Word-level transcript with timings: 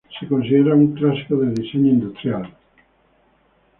Se 0.19 0.27
considera 0.27 0.73
un 0.75 0.93
clásico 0.93 1.35
de 1.37 1.51
diseño 1.53 1.91
industrial. 1.91 2.51